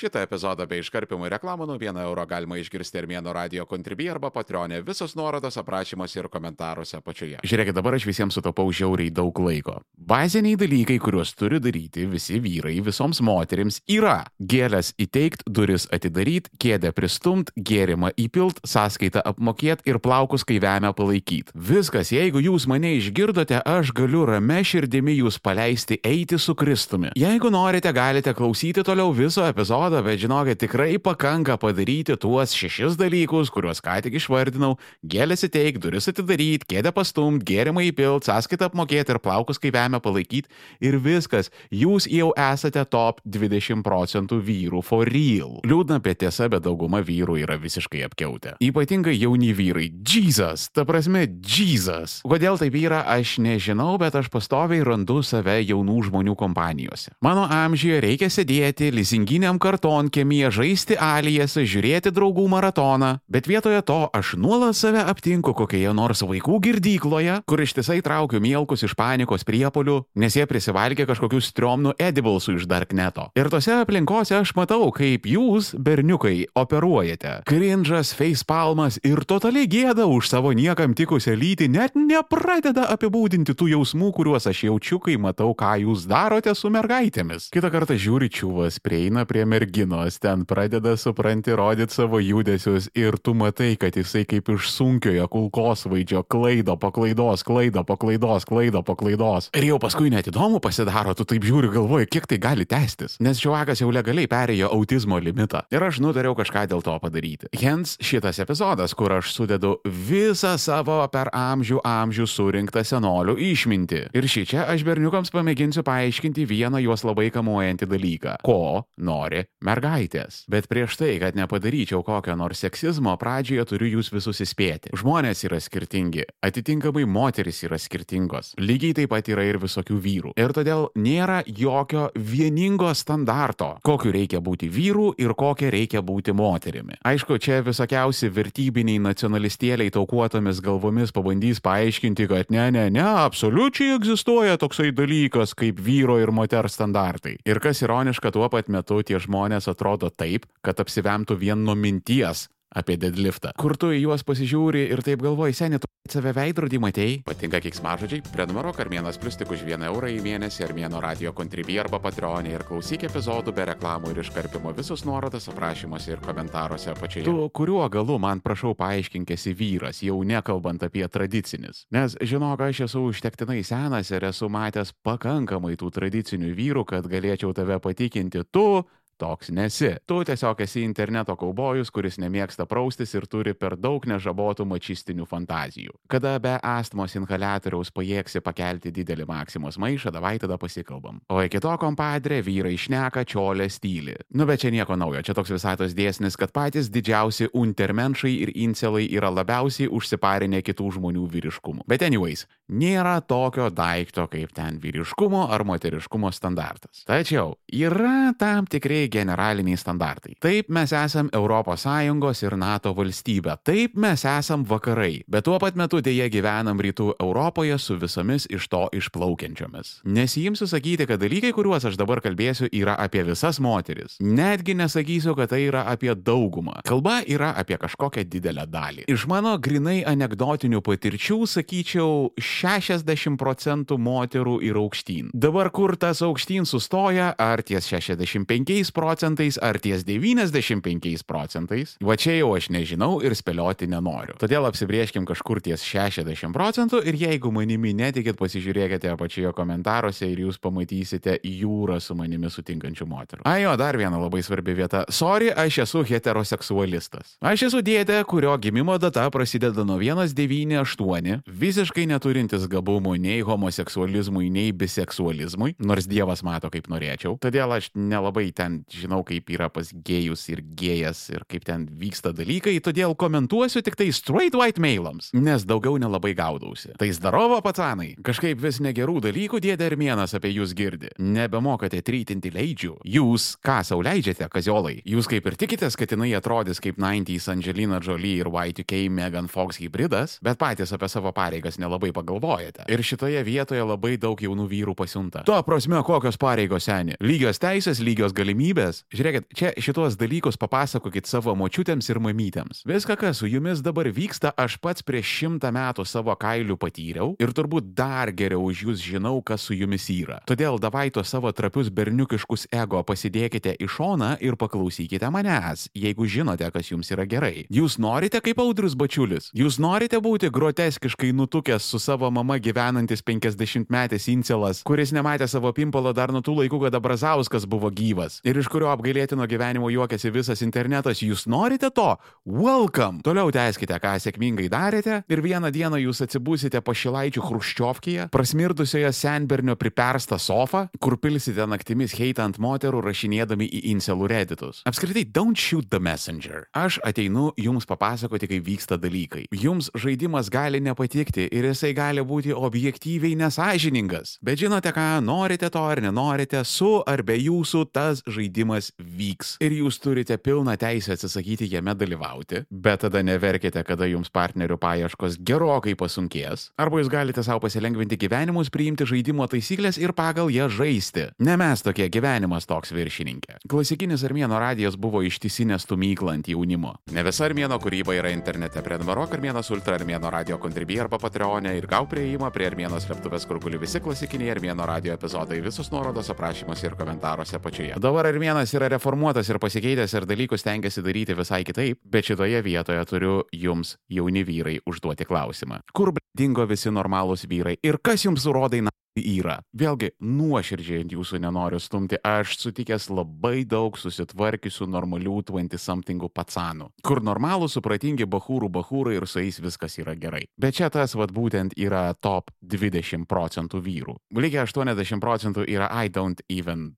[0.00, 4.78] Šitą epizodą bei iškarpimų reklamų nuo 1 euro galima išgirsti Armėno radio kontribį arba patronė.
[4.86, 7.42] Visos nuorodos aprašymuose ir komentaruose apačioje.
[7.44, 9.74] Žiūrėkit, dabar aš visiems sutaupau žiauriai daug laiko.
[10.00, 16.94] Baziniai dalykai, kuriuos turi daryti visi vyrai visoms moterims yra gėlės įteikt, duris atidaryt, kėdę
[16.96, 21.52] pristumt, gėrimą įpilt, sąskaitą apmokėt ir plaukus kaivemę palaikyt.
[21.52, 27.12] Viskas, jeigu jūs mane išgirdote, aš galiu rame širdimi jūs paleisti eiti su Kristumi.
[27.20, 33.50] Jeigu norite, galite klausyti toliau viso epizodo, bet žinokit, tikrai pakanka padaryti tuos šešis dalykus,
[33.50, 34.78] kuriuos ką tik išvardinau-
[35.12, 40.46] gėlės įteik, duris atidaryt, kėdę pastumt, gėrimą įpilt, sąskaitą apmokėti ir plaukus kaivemę palaikyti
[40.80, 41.50] ir viskas.
[41.72, 45.58] Jūs jau esate top 20 procentų vyrų for real.
[45.66, 48.54] Liūdna apie tiesą, bet dauguma vyrų yra visiškai apkiautę.
[48.62, 49.90] Ypatingai jauni vyrai.
[50.06, 52.20] Jesus, ta prasme, Jesus.
[52.22, 57.10] Kodėl taip yra, aš nežinau, bet aš pastoviai randu save jaunų žmonių kompanijose.
[57.20, 64.36] Mano amžiuje reikia sėdėti lizinginiam kartonkėmėje, žaisti alijesą, žiūrėti draugų maratoną, bet vietoje to aš
[64.36, 70.36] nuolat save aptinku kokioje nors vaikų girdykloje, kur ištisai traukiu mielkus iš panikos priepolių, nes
[70.36, 73.30] jie prisivalgė kažkokius striomnų ediblesų iš Darkneto.
[73.34, 77.40] Ir tose aplinkose aš matau, kaip jūs, berniukai, operuojate.
[77.48, 84.12] Cringe'as, facepalmas ir totaliai gėda už savo niekam tikusią lytį net nepradeda apibūdinti tų jausmų,
[84.16, 87.48] kuriuos aš jaučiu, kai matau, ką jūs darote su mergaitėmis.
[87.54, 93.34] Kita kartą žiūri čiūvas, prieina prie merginos, ten pradeda supranti rodyti savo judesius ir tu
[93.34, 98.82] matai, kad jisai kaip iš sunkiojo kulkos vaidžio klaido po klaidos, klaido po klaidos, klaido
[98.82, 99.50] po klaidos.
[99.54, 103.18] Ir jau paskui net įdomu pasidaro, tu taip žiūri galvoji, kiek tai gali tęstis.
[103.20, 105.62] Nes čiuvakas jau legaliai perėjo autizmo limitą.
[105.70, 107.50] Ir aš nutariau kažką dėl to padaryti.
[107.60, 114.02] Hens šitas epizodas, kur aš sudedu visą savo per amžių amžių surinktą senolių išmintį.
[114.16, 118.36] Ir šį čia aš berniukams pamėginsiu paaiškinti vieną juos labai kamuojantį dalyką.
[118.44, 120.44] Ko nori mergaitės.
[120.50, 124.94] Bet prieš tai, kad nepadaryčiau kokio nors seksizmo, pradžioje turiu jūs visus įspėti.
[124.96, 128.54] Žmonės yra skirtingi, atitinkamai moteris yra skirtingos.
[128.60, 130.32] Lygiai taip pat yra ir visokių vyrų.
[130.40, 136.98] Ir todėl nėra jokio vieningo standarto, kokiu reikia būti vyrų ir kokia reikia būti moterimi.
[137.06, 144.58] Aišku, čia visokiausi vertybiniai nacionalistėliai taukuotomis galvomis pabandys paaiškinti, kad ne, ne, ne, absoliučiai egzistuoja
[144.60, 147.36] toksai dalykas kaip vyro ir moters standartai.
[147.48, 152.46] Ir kas ironiška, tuo pat metu tie žmonės atrodo taip, kad apsivemtų vien nuo minties
[152.70, 153.50] apie deadliftą.
[153.58, 157.16] Kur tu į juos pasižiūri ir taip galvoji, seniai, tu save veidrodį matei?
[157.26, 158.22] Patinka kiksmažodžiai?
[158.30, 162.64] Prenumeruok Armėnas Plus tik už 1 eurą į mėnesį Armėno radio kontribį arba patronį ir
[162.68, 167.26] klausyk epizodų be reklamų ir iškarpimo visus nuorodas aprašymuose ir komentaruose apačioje.
[167.26, 171.84] Tu kuriuo galu man prašau paaiškink esi vyras, jau nekalbant apie tradicinis.
[171.90, 177.50] Nes žinok, aš esu užtektinai senas ir esu matęs pakankamai tų tradicinių vyrų, kad galėčiau
[177.56, 178.84] tave patikinti, tu
[179.20, 179.92] toks nesi.
[180.08, 185.96] Tu tiesiog esi interneto kaubojus, kuris nemėgsta praustis ir turi per daug nežabotų mačistinių fantazijų.
[186.10, 191.20] Kada be astmos inhalatoriaus pajėgsi pakelti didelį maksimos maišą, davai tada pasikalbam.
[191.30, 194.16] O iki to kompadrė vyrai išneka čiolę stylį.
[194.36, 199.06] Nu bet čia nieko naujo, čia toks visatos dėsnis, kad patys didžiausi untermenšai ir incelai
[199.10, 201.84] yra labiausiai užsiparinę kitų žmonių vyriškumu.
[201.90, 207.04] Bet anyways, nėra tokio daikto kaip ten vyriškumo ar moteriškumo standartas.
[207.08, 210.36] Tačiau yra tam tikrai generaliniai standartai.
[210.40, 216.00] Taip mes esam ES ir NATO valstybė, taip mes esam vakarai, bet tuo pat metu
[216.00, 220.00] dėje gyvenam rytų Europoje su visomis iš to išplaukiančiomis.
[220.04, 224.16] Nesijimsiu sakyti, kad dalykai, kuriuos aš dabar kalbėsiu, yra apie visas moteris.
[224.20, 226.80] Netgi nesakysiu, kad tai yra apie daugumą.
[226.86, 229.06] Kalba yra apie kažkokią didelę dalį.
[229.10, 235.30] Iš mano grinai anegdotinių patirčių sakyčiau 60 procentų moterų yra aukštyn.
[235.34, 242.36] Dabar kur tas aukštyn sustoja, ar ties 65 procentais, ar ties 95 procentais, va čia
[242.36, 244.36] jau aš nežinau ir spėlioti nenoriu.
[244.40, 250.60] Todėl apsibrieškim kažkur ties 60 procentų ir jeigu manimi netikit, pasižiūrėkite apačioje komentaruose ir jūs
[250.60, 253.46] pamatysite jūrą su manimi sutinkančių moterų.
[253.48, 255.06] Ajo, dar viena labai svarbi vieta.
[255.08, 257.36] Sorry, aš esu heteroseksualistas.
[257.40, 264.74] Aš esu dėdė, kurio gimimo data prasideda nuo 198, visiškai neturintis gabumų nei homoseksualizmui, nei
[264.76, 267.38] biseksualizmui, nors Dievas mato kaip norėčiau.
[267.40, 272.32] Todėl aš nelabai ten žinau, kaip yra pas gėjus ir gėjas ir kaip ten vyksta
[272.36, 276.94] dalykai, todėl komentuosiu tik tai straight white mailams, nes daugiau nelabai gaudausi.
[277.00, 281.10] Tai zdarovo pacanai, kažkaip vis negerų dalykų dėdė Armėnas apie jūs girdi.
[281.18, 282.96] Nebemokate trytinti leidžių.
[283.04, 285.00] Jūs ką sau leidžiate, kaziolai?
[285.08, 289.80] Jūs kaip ir tikitės, kad jinai atrodys kaip 90s Angelina Jolie ir Y2K Megan Fox
[289.82, 292.84] hybridas, bet patys apie savo pareigas nelabai pagalvojate galvojate.
[292.88, 295.42] Ir šitoje vietoje labai daug jaunų vyrų pasiunta.
[295.46, 297.18] Tuo prasme, kokios pareigos seniai.
[297.20, 298.69] Lygios teisės, lygios galimybės.
[298.70, 302.84] Žiūrėkit, čia šitos dalykus papasakokit savo močiutėms ir mamytėms.
[302.88, 307.54] Viską, kas su jumis dabar vyksta, aš pats prieš šimtą metų savo kailių patyriau ir
[307.56, 310.40] turbūt dar geriau už jūs žinau, kas su jumis yra.
[310.48, 316.68] Todėl davai to savo trapius berniukiškus ego pasidėkite į šoną ir paklausykite manęs, jeigu žinote,
[316.74, 317.66] kas jums yra gerai.
[317.72, 319.50] Jūs norite kaip audrius bačiulis?
[319.56, 326.12] Jūs norite būti groteskiškai nutukęs su savo mama gyvenantis 50-metis incelas, kuris nematė savo pimpalo
[326.16, 330.60] dar nuo tų laikų, kada Brazauskas buvo gyvas ir iš kurio apgailėtino gyvenimo juokiasi visas
[330.64, 331.22] internetas.
[331.24, 332.12] Jūs norite to?
[332.44, 333.22] Welcome!
[333.24, 340.38] Toliau tęskite, ką sėkmingai darėte ir vieną dieną jūs atsibūsite pašilaičių Hruščiovkyje, prasmirdusioje senbernio priperstą
[340.40, 344.82] sofą, kur pilsite naktimis heitant moterų rašinėdami į incelų reditus.
[344.88, 346.66] Apskritai, don't shoot the messenger.
[346.76, 349.46] Aš ateinu jums papasakoti, kaip vyksta dalykai.
[349.56, 354.36] Jums žaidimas gali nepatikti ir jisai gali būti objektyviai nesažiningas.
[354.44, 358.49] Bet žinote ką, norite to ar nenorite, su ar be jūsų tas žaidimas
[358.98, 359.56] vyks.
[359.64, 365.38] Ir jūs turite pilną teisę atsisakyti jame dalyvauti, bet tada neverkite, kada jums partnerių paieškos
[365.46, 366.70] gerokai pasunkės.
[366.80, 371.28] Arba jūs galite savo pasilengvinti gyvenimus, priimti žaidimo taisyklės ir pagal jas žaisti.
[371.42, 373.60] Ne mes tokie gyvenimas toks viršininkė.
[373.70, 376.94] Klasikinis Armėno radijas buvo ištisinė stumykla ant jaunimo.
[377.14, 378.82] Ne visa Armėno kūryba yra internete.
[378.84, 383.60] Prenumeruok Armėnas Ultra Armėno radio kontribį arba Patreonė ir gau prieimą prie Armėnos slėptuvės, kur
[383.62, 387.98] guli visi klasikiniai Armėno radio epizodai, visos nuorodos aprašymuose ir komentaruose apačioje.
[388.00, 393.02] Dabar Armėnas yra reformuotas ir pasikeitęs ir dalykus tengiasi daryti visai kitaip, bet šitoje vietoje
[393.04, 395.82] turiu jums, jauni vyrai, užduoti klausimą.
[395.92, 399.58] Kur dingo visi normalūs vyrai ir kas jums surodai na yra.
[399.76, 407.68] Vėlgi, nuoširdžiai jūsų nenoriu stumti, aš sutikęs labai daug susitvarkysiu normalių 20-somethingų patsanų, kur normalų,
[407.68, 410.46] supratingi bahūrų bahūrai ir su jais viskas yra gerai.
[410.56, 414.16] Bet čia tas vad būtent yra top 20 procentų vyrų.
[414.38, 416.94] Lygiai 80 procentų yra I don't even,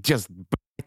[0.00, 0.28] just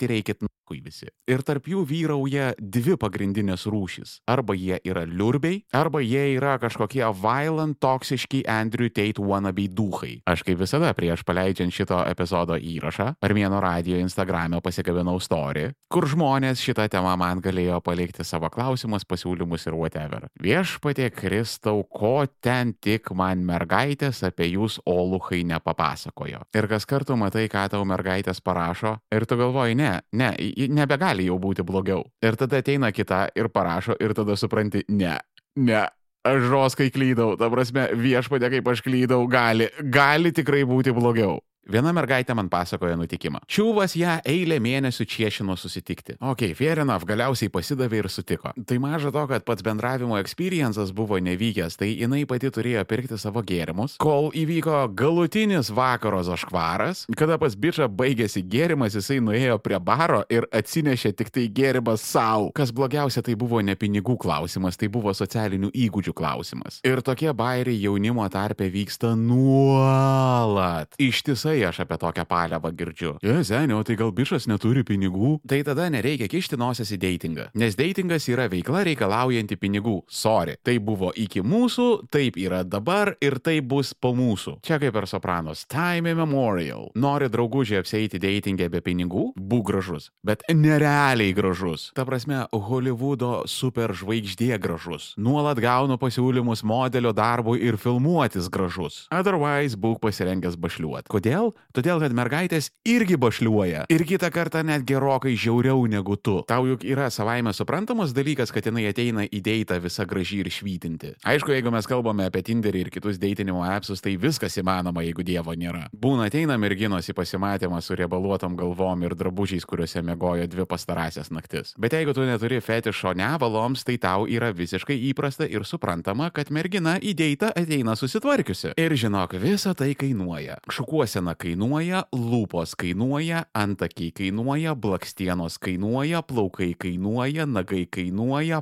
[0.04, 1.08] reikit nakui visi.
[1.30, 4.20] Ir tarp jų vyrauja dvi pagrindinės rūšys.
[4.28, 10.22] Arba jie yra liurbiai, arba jie yra kažkokie violent, toksiški Andrew Tate wannabe duhai.
[10.26, 16.62] Aš kaip visada prieš paleidžiant šito epizodo įrašą, Armėno radio Instagram'e pasikabinau story, kur žmonės
[16.66, 20.28] šitą temą man galėjo palikti savo klausimus, pasiūlymus ir whatever.
[20.42, 26.42] Viešpatie Kristau, ko ten tik man mergaitės apie jūs oluhai nepapasakojo.
[26.56, 30.32] Ir kas kartu matai, ką tau mergaitės parašo, ir tu galvoji, ne, ne, ne,
[30.74, 32.04] nebegali jau būti blogiau.
[32.26, 35.18] Ir tada ateina kita ir parašo ir tada supranti, ne,
[35.56, 35.86] ne,
[36.26, 41.38] aš žoskai klydau, ta prasme, viešpatė kaip aš klydau, gali, gali tikrai būti blogiau.
[41.66, 43.40] Viena mergaitė man pasakoja nutikimą.
[43.50, 46.14] Čiūvas ją eilę mėnesių čiešino susitikti.
[46.22, 48.52] Ok, enough, galiausiai pasidavė ir sutiko.
[48.54, 53.42] Tai maža to, kad pats bendravimo experiences buvo nevykęs, tai jinai pati turėjo pirkti savo
[53.42, 60.22] gėrimus, kol įvyko galutinis vakaro zaškvaras, kada pas bičią baigėsi gėrimas, jisai nuėjo prie baro
[60.30, 62.52] ir atsinešė tik tai gėrimą savo.
[62.54, 66.80] Kas blogiausia, tai buvo ne pinigų klausimas, tai buvo socialinių įgūdžių klausimas.
[66.86, 70.94] Ir tokie bairiai jaunimo tarpe vyksta nuolat.
[71.02, 73.16] Ištisai aš apie tokią paliavą girdžiu.
[73.24, 75.40] Je, senio, tai gal bišas neturi pinigų?
[75.48, 77.48] Tai tada nereikia kišti nosies į datingą.
[77.56, 80.02] Nes datingas yra veikla reikalaujanti pinigų.
[80.12, 80.58] Sorry.
[80.66, 84.58] Tai buvo iki mūsų, taip yra dabar ir tai bus po mūsų.
[84.66, 85.66] Čia kaip per sopranos.
[85.72, 86.90] Time immemorial.
[86.96, 89.32] Nori draugužiai apseiti datingę be pinigų?
[89.36, 90.10] Būk gražus.
[90.26, 91.90] Bet nerealiai gražus.
[91.98, 95.14] Ta prasme, Hollywoodo superžvaigždė gražus.
[95.22, 99.06] Nuolat gaunu pasiūlymus modelio darbui ir filmuotis gražus.
[99.14, 101.10] Otherwise, būk pasirengęs bašliuot.
[101.12, 101.45] Kodėl?
[101.76, 103.86] Todėl, kad mergaitės irgi bašliuoja.
[103.94, 106.40] Ir kitą kartą net gerokai žiauriau negu tu.
[106.48, 111.16] Tau juk yra savaime suprantamas dalykas, kad jinai ateina į deitą visa graži ir švytinti.
[111.28, 115.56] Aišku, jeigu mes kalbame apie Tinderį ir kitus deitinimo appsus, tai viskas įmanoma, jeigu Dievo
[115.58, 115.88] nėra.
[115.94, 121.76] Būna ateina merginos į pasimatymą su riebaluotom galvom ir drabužiais, kuriuose mėgojo dvi pastarąsias naktis.
[121.82, 126.98] Bet jeigu tu neturi fetišo nevaloms, tai tau yra visiškai įprasta ir suprantama, kad mergina
[127.00, 128.74] į deitą ateina susitvarkiusi.
[128.82, 130.60] Ir žinok, visa tai kainuoja.
[130.72, 138.62] Šukuosena kainuoja, lūpos kainuoja, antakiai kainuoja, blakstienos kainuoja, plaukai kainuoja, nagai kainuoja,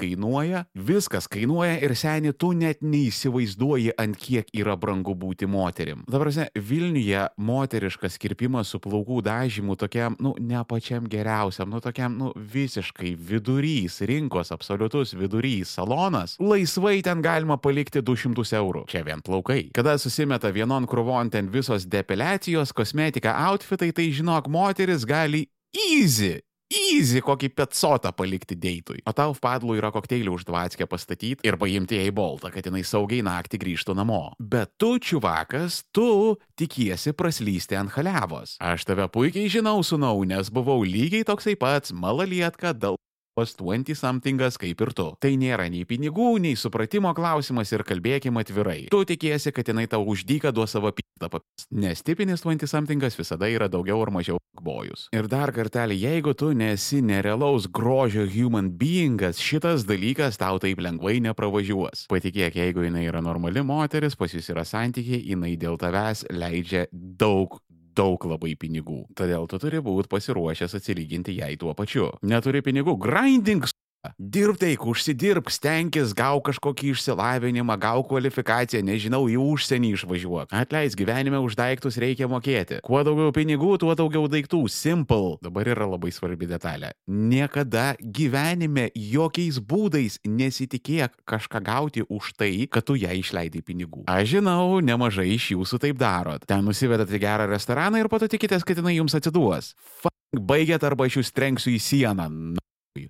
[0.00, 6.04] kainuoja, viskas kainuoja ir seniai tu net neįsivaizduoji, ant kiek yra brangu būti moterim.
[6.10, 12.30] Dabar, Vilniuje moteriškas kirpimas su plaukų dažymu tokiam, nu, ne pačiam geriausiam, nu, tokiam, nu,
[12.36, 18.84] visiškai vidurys, rinkos absoliutus vidurys, salonas, laisvai ten galima palikti 200 eurų.
[18.90, 19.62] Čia vien plaukai.
[19.76, 26.38] Kada susimeta vienon krūvon ten visos depiliacijos, kosmetika, outfitai, tai žinok, moteris gali easy
[26.70, 29.00] easy kokį petsotą palikti deitui.
[29.08, 33.60] O tau padlų yra kokteilį uždvatskę pastatyti ir paimti į boltą, kad jinai saugiai naktį
[33.64, 34.22] grįžtų namo.
[34.38, 38.56] Bet tu, čiuvakas, tu tikiesi praslysti ant halevos.
[38.62, 43.00] Aš tave puikiai žinau, sunau, nes buvau lygiai toksai pats malalietka dėl
[43.40, 45.06] pas 20-something'as kaip ir tu.
[45.22, 48.80] Tai nėra nei pinigų, nei supratimo klausimas ir kalbėkime atvirai.
[48.92, 50.92] Tu tikėsi, kad jinai tau uždyka duos savo
[51.28, 51.66] papis.
[51.70, 55.08] Nes tipinis 20-something'as visada yra daugiau ar mažiau bojus.
[55.16, 61.18] Ir dar kartelį, jeigu tu nesi nerealaus grožio human beingas, šitas dalykas tau taip lengvai
[61.24, 62.06] nepravažiuos.
[62.10, 67.60] Patikėk, jeigu jinai yra normali moteris, pas jūs yra santykiai, jinai dėl tavęs leidžia daug
[67.96, 69.02] daug labai pinigų.
[69.18, 72.10] Todėl tu turi būti pasiruošęs atsilyginti jai tuo pačiu.
[72.22, 73.66] Neturi pinigų, grinding
[74.16, 80.54] Dirbk teik, užsidirbk, stenkis, gau kažkokį išsilavinimą, gau kvalifikaciją, nežinau, į užsienį išvažiuok.
[80.56, 82.80] Atleis, gyvenime už daiktus reikia mokėti.
[82.86, 84.62] Kuo daugiau pinigų, tuo daugiau daiktų.
[84.72, 85.36] Simple.
[85.44, 86.94] Dabar yra labai svarbi detalė.
[87.04, 94.06] Niekada gyvenime jokiais būdais nesitikėk kažką gauti už tai, kad tu ją išleidai pinigų.
[94.08, 96.48] Aš žinau, nemažai iš jūsų taip darot.
[96.48, 99.74] Ten nusivedat į gerą restoraną ir po to tikitės, kad jinai jums atiduos.
[100.00, 102.30] F baigėt arba aš jūs trenksiu į sieną.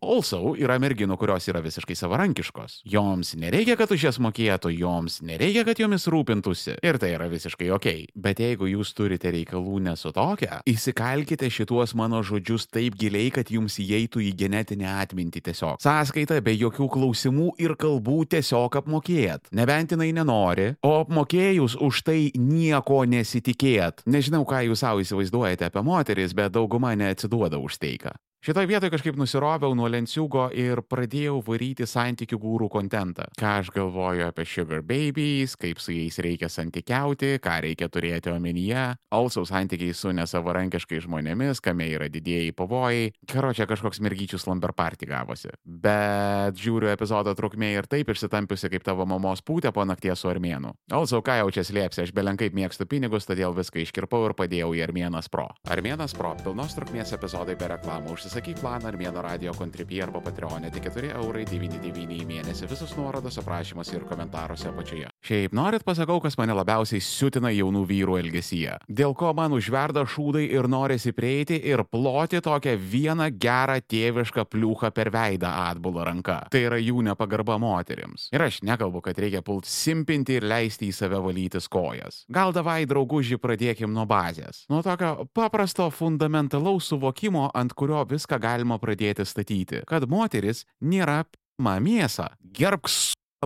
[0.04, 2.80] Also, yra merginų, kurios yra visiškai savarankiškos.
[2.90, 6.76] Joms nereikia, kad už jas mokėtų, joms nereikia, kad jomis rūpintųsi.
[6.84, 7.88] Ir tai yra visiškai ok.
[8.12, 13.78] Bet jeigu jūs turite reikalų nesu tokia, įsikalkite šituos mano žodžius taip giliai, kad jums
[13.80, 15.80] įeitų į genetinę atmintį tiesiog.
[15.80, 19.48] Sąskaita be jokių klausimų ir kalbų tiesiog apmokėt.
[19.56, 24.04] Nebent jinai nenori, o apmokėjus už tai nieko nesitikėt.
[24.04, 28.12] Nežinau, ką jūs savo įsivaizduojate apie moteris, bet dauguma neatsiduoda už teiką.
[28.40, 33.26] Šitoje vietoje kažkaip nusiroviau nuo lenciūgo ir pradėjau varyti santykių gūrų kontentą.
[33.36, 38.84] Ką aš galvoju apie sugar babies, kaip su jais reikia santykiauti, ką reikia turėti omenyje.
[39.12, 43.10] Also santykiai su nesavarankiškai žmonėmis, kame yra didėjai pavojai.
[43.28, 45.52] Karo čia kažkoks mergyčių slumber party gavosi.
[45.60, 50.72] Bet žiūriu epizodo trukmė ir taip išsitampiusi kaip tavo mamos pūtė po nakties su armėnu.
[50.96, 54.86] Also ką jau čia slėpsi, aš belenkaip mėgstu pinigus, todėl viską iškirpau ir padėjau į
[54.88, 55.50] Armėnas Pro.
[55.68, 60.68] Armėnas Pro- pilnos trukmės epizodai be reklamų užsisakymus Užsisakyk planą Armėno radio kontripį arba Patreonė
[60.70, 62.68] tik 4 eurai 99 į mėnesį.
[62.70, 65.08] Visus nuorodos aprašymuose ir komentaruose apačioje.
[65.26, 68.78] Šiaip norit pasakau, kas mane labiausiai siutina jaunų vyrų elgesyje.
[68.88, 74.92] Dėl ko man užverda šūdai ir norisi prieiti ir ploti tokią vieną gerą tėvišką pliūchą
[74.96, 76.38] per veidą atbulą ranka.
[76.52, 78.30] Tai yra jų nepagarba moteriams.
[78.32, 82.22] Ir aš nekalbu, kad reikia pult simpinti ir leisti į save valytis kojas.
[82.32, 84.64] Gal davai drauguži pradėkim nuo bazės.
[84.72, 91.24] Nuo tokio paprasto fundamentalaus suvokimo, ant kurio vis viską galima pradėti statyti, kad moteris nėra
[91.24, 92.30] pirma mėsa.
[92.40, 92.88] Gerbk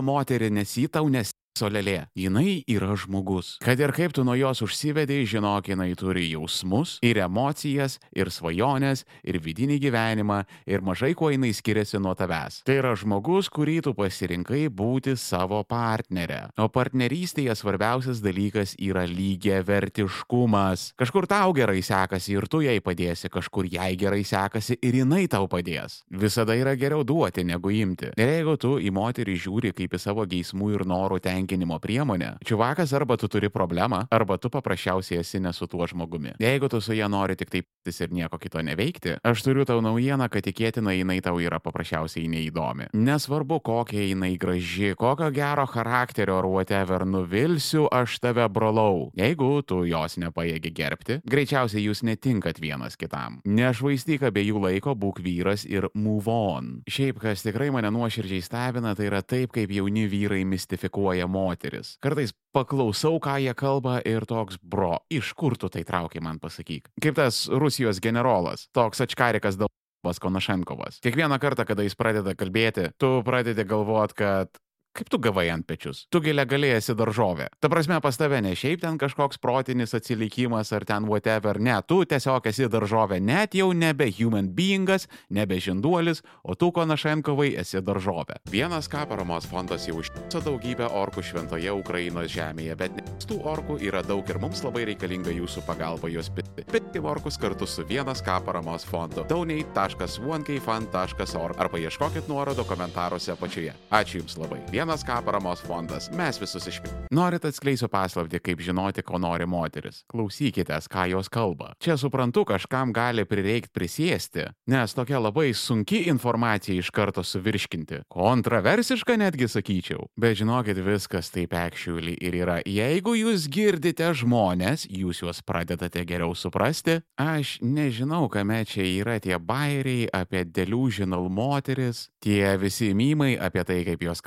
[0.01, 3.53] moterį, nes jį tau nes Solelė, jinai yra žmogus.
[3.63, 9.05] Kad ir kaip tu nuo jos užsivedai, žinok, jinai turi jausmus ir emocijas, ir svajonės,
[9.23, 12.57] ir vidinį gyvenimą, ir mažai kuo jinai skiriasi nuo tavęs.
[12.67, 16.41] Tai yra žmogus, kurį tu pasirinkai būti savo partnerė.
[16.59, 20.89] O partnerystėje svarbiausias dalykas yra lygiai vertiškumas.
[20.99, 25.47] Kažkur tau gerai sekasi ir tu jai padėsi, kažkur jai gerai sekasi ir jinai tau
[25.47, 26.01] padės.
[26.11, 28.11] Visada yra geriau duoti negu imti.
[28.19, 32.37] Ir jeigu tu į moterį žiūri kaip į savo geismų ir norų tenkinimą, pasitenkinimo priemonė,
[32.45, 36.35] čiuvakas arba tu turi problemą, arba tu paprasčiausiai esi ne su tuo žmogumi.
[36.39, 40.27] Jeigu tu su ja nori tik taip ir nieko kito neveikti, aš turiu tau naujieną,
[40.29, 42.89] kad tikėtina jinai tau yra paprasčiausiai neįdomi.
[42.93, 49.11] Nesvarbu, kokia jinai graži, kokio gero charakterio ar whatever, nuvilsiu aš tave brolau.
[49.15, 53.39] Jeigu tu jos nepajėgi gerbti, greičiausiai jūs netinkat vienas kitam.
[53.45, 56.81] Nešvaistyk abiejų laiko, būk vyras ir move on.
[56.89, 61.95] Šiaip, kas tikrai mane nuoširdžiai stebina, tai yra taip, kaip jauni vyrai mistifikuoja moteris.
[62.03, 66.91] Kartais paklausau, ką jie kalba ir toks, bro, iš kur tu tai traukiai man pasakyk.
[67.03, 69.71] Kaip tas Rusijos generolas, toks atškarikas dėl
[70.05, 70.99] Konašenkovas.
[71.01, 74.53] Kiekvieną kartą, kada jis pradeda kalbėti, tu pradedi galvot, kad
[74.95, 76.05] Kaip tu gavai ant pečius?
[76.07, 77.49] Tu gilė galėjai daržovė.
[77.59, 82.05] Ta prasme, pas tave ne šiaip ten kažkoks protinis atsilikimas ar ten whatever, ne, tu
[82.07, 88.35] tiesiog esi daržovė, net jau nebe human beingas, nebe žinduolis, o tu Konašenkovai esi daržovė.
[88.51, 92.91] Vienas ką paramos fondas jau užtiso daugybę orkų šventoje Ukrainos žemėje, bet
[93.27, 96.63] tų orkų yra daug ir mums labai reikalinga jūsų pagalba juos pitti.
[96.71, 99.27] Pitti orkus kartu su vienas ką paramos fondu.
[99.27, 103.75] donate.onekfund.org arba ieškokit nuorodo komentaruose apačioje.
[103.91, 104.63] Ačiū Jums labai.
[104.71, 106.11] Vienas 1K paramos fondas.
[106.13, 107.07] Mes visus išpildėme.
[107.15, 110.03] Norit atskleisiu paslapti, kaip žinoti, ko nori moteris.
[110.11, 111.71] Klausykitės, ką jos kalba.
[111.81, 118.03] Čia suprantu, kažkam gali prireikti prisėsti, nes tokia labai sunki informacija iš karto suvirškinti.
[118.13, 120.05] Kontroversiška netgi sakyčiau.
[120.21, 122.59] Bet žinokit, viskas taip actually ir yra.
[122.69, 126.99] Jeigu jūs girdite žmonės, jūs juos pradedate geriau suprasti.
[127.17, 133.81] Aš nežinau, kame čia yra tie bairiai apie delusional moteris, tie visi mymai apie tai,
[133.87, 134.21] kaip jos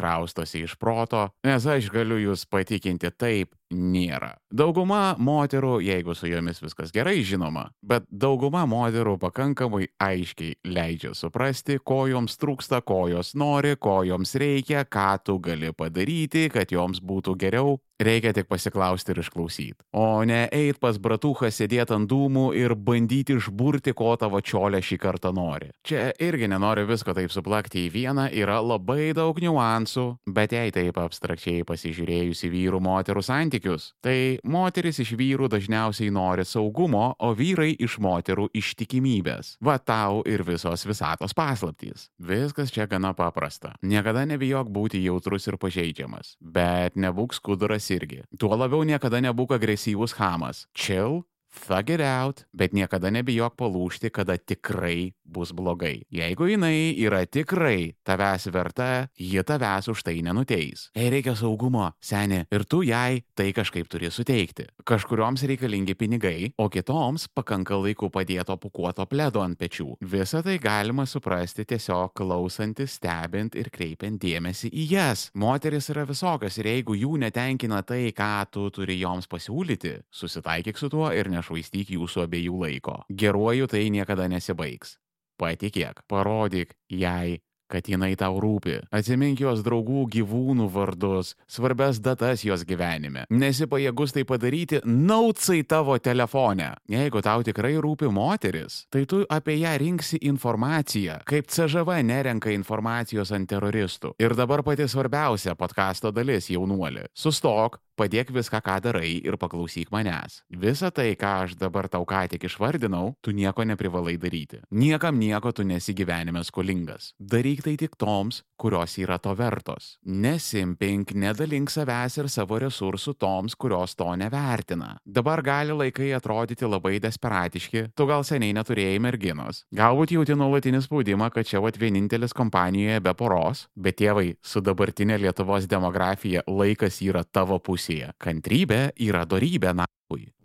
[0.49, 4.35] kraustosi iš proto, nes aš galiu jūs patikinti taip, nėra.
[4.49, 11.79] Dauguma moterų, jeigu su jomis viskas gerai žinoma, bet dauguma moterų pakankamai aiškiai leidžia suprasti,
[11.85, 17.03] ko joms trūksta, ko jos nori, ko joms reikia, ką tu gali padaryti, kad joms
[17.05, 17.77] būtų geriau.
[17.99, 19.83] Reikia tik pasiklausti ir išklausyti.
[19.99, 24.99] O ne eit pas bratuchą sėdėti ant dūmų ir bandyti išburti, ko tavo čiolė šį
[25.03, 25.73] kartą nori.
[25.83, 31.01] Čia irgi nenoriu visko taip suplakti į vieną, yra labai daug niuansų, bet jei taip
[31.03, 33.25] abstrakčiai pasižiūrėjus į vyrų moterų
[33.59, 39.59] santykius, tai moteris iš vyrų dažniausiai nori saugumo, o vyrai iš moterų ištikimybės.
[39.61, 42.11] Va tau ir visos visatos paslaptys.
[42.19, 43.75] Viskas čia gana paprasta.
[43.83, 48.25] Niekada nebijok būti jautrus ir pažeidžiamas, bet nebūk skuduras irgi.
[48.39, 50.67] Tuo labiau niekada nebūk agresyvus hamas.
[50.75, 56.03] Chill, thug it out, bet niekada nebijok palūšti, kada tikrai bus blogai.
[56.13, 60.89] Jeigu jinai yra tikrai tavęs verta, ji tavęs už tai nenuteis.
[60.97, 64.69] Jei reikia saugumo, seni, ir tu jai tai kažkaip turi suteikti.
[64.89, 69.99] Kažkurioms reikalingi pinigai, o kitoms pakanka laikų padėto pukuoto pledo ant pečių.
[70.01, 75.29] Visą tai galima suprasti tiesiog klausantis, stebint ir kreipiant dėmesį į jas.
[75.39, 80.89] Moteris yra visokios ir jeigu jų netenkina tai, ką tu turi joms pasiūlyti, susitaikyk su
[80.93, 83.01] tuo ir nešvaistyk jūsų abiejų laiko.
[83.09, 84.99] Geruoju tai niekada nesibaigs.
[85.39, 88.79] Patikėk, parodyk jai, kad jinai tau rūpi.
[88.95, 93.27] Atsimink jos draugų gyvūnų vardus, svarbes datas jos gyvenime.
[93.31, 96.73] Nesi pajėgus tai padaryti, nautsai tavo telefone.
[96.91, 103.33] Jeigu tau tikrai rūpi moteris, tai tu apie ją rinksi informaciją, kaip CŽV nerenka informacijos
[103.37, 104.15] ant teroristų.
[104.23, 107.07] Ir dabar pati svarbiausia podkasto dalis, jaunuoli.
[107.17, 110.43] Sustok, padėk viską, ką darai ir paklausyk manęs.
[110.49, 114.63] Visa tai, ką aš dabar tau ką tik išvardinau, tu nieko neprivalai daryti.
[114.71, 117.13] Niekam nieko tu nesi gyvenime skolingas.
[117.19, 119.97] Daryk tai tik toms, kurios yra to vertos.
[120.07, 124.97] Nesimpink, nedalink savęs ir savo resursų toms, kurios to nevertina.
[125.07, 129.63] Dabar gali laikai atrodyti labai desperatiški, tu gal seniai neturėjai merginos.
[129.75, 135.19] Galbūt jauti nuolatinį spaudimą, kad čia vat vienintelis kompanijoje be poros, bet tėvai, su dabartinė
[135.23, 138.13] Lietuvos demografija laikas yra tavo pusėje.
[138.21, 139.87] Kantrybė yra dorybė, na.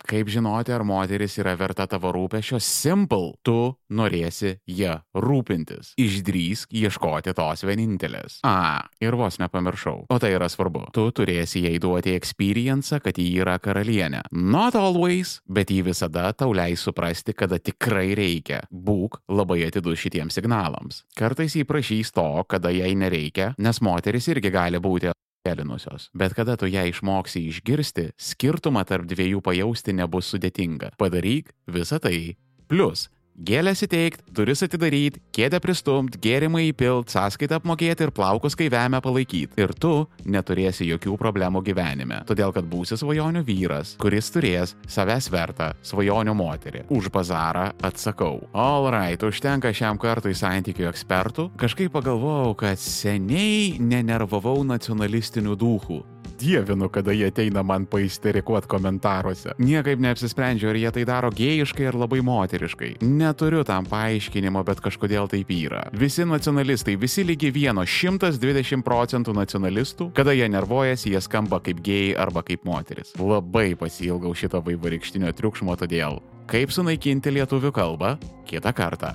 [0.04, 2.58] Kaip žinoti, ar moteris yra verta tavo rūpešio?
[2.60, 3.32] Simple.
[3.40, 5.94] Tu norėsi ją rūpintis.
[5.96, 8.42] Išdrįsk ieškoti tos vienintelės.
[8.44, 10.04] A, ir vos nepamiršau.
[10.12, 10.90] O tai yra svarbu.
[10.92, 14.26] Tu turėsi jai duoti experience, kad ji yra karalienė.
[14.36, 18.66] Not always, bet ji visada tau leis suprasti, kada tikrai reikia.
[18.68, 21.06] Būk labai atidus šitiems signalams.
[21.16, 26.08] Kartais jį prašys to, kada jai nereikia, nes moteris irgi gali būti pėlinusios.
[26.16, 30.94] Bet kada tu ją išmoksi išgirsti, skirtumą tarp dviejų pajausti nebus sudėtinga.
[31.00, 32.36] Padaryk visą tai.
[32.70, 39.00] Plus, Gėlės įteikt, duris atidaryti, kėdę pristumt, gėrimą įpilt, sąskaitą apmokėti ir plaukus kai vemę
[39.02, 39.58] palaikyti.
[39.58, 42.20] Ir tu neturėsi jokių problemų gyvenime.
[42.30, 46.86] Todėl, kad būsi svajonių vyras, kuris turės savęs vertą svajonių moterį.
[46.94, 48.44] Už bazarą atsakau.
[48.54, 51.50] Alright, užtenka šiam kartui santykių ekspertų.
[51.58, 56.04] Kažkaip pagalvojau, kad seniai nenervavau nacionalistinių duhų.
[56.44, 59.54] Dievinu, kada jie ateina man paisterikuot komentaruose.
[59.62, 62.90] Niekaip neapsisprendžiu, ar jie tai daro gėjiškai ar labai moteriškai.
[63.04, 65.86] Neturiu tam paaiškinimo, bet kažkodėl taip yra.
[65.96, 72.16] Visi nacionalistai, visi lygi vieno, 120 procentų nacionalistų, kada jie nervuojasi, jie skamba kaip gėjai
[72.26, 73.14] arba kaip moteris.
[73.20, 76.20] Labai pasilgau šito vaivarykštinio triukšmo todėl.
[76.50, 78.18] Kaip sunaikinti lietuvių kalbą?
[78.44, 79.14] Kitą kartą